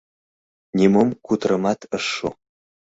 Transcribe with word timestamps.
Нимом 0.77 1.09
кутырымат 1.25 1.79
ыш 1.97 2.05
шу. 2.15 2.27